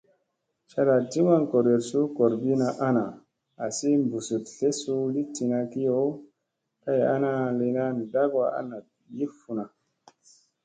Cada 0.71 0.95
di 1.09 1.21
maŋ 1.27 1.41
gooryoɗ 1.51 1.83
suu 1.89 2.05
goorbina 2.15 2.67
ana 2.87 3.05
assi 3.65 3.89
busuɗ 4.09 4.43
tlesu 4.55 4.95
li 5.13 5.21
tina 5.35 5.59
kiyo 5.71 5.97
kay 6.83 6.99
ana 7.13 7.31
lina 7.59 7.83
dakwa 8.13 8.43
a 8.59 8.61
naɗ 8.69 8.85
yi 9.17 9.25
funa. 9.39 9.65